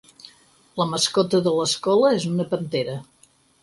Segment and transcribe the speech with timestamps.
[0.81, 3.01] La mascota de l'escola és una pantera.